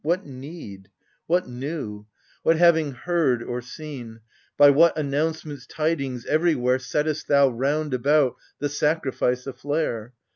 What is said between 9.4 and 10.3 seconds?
a flare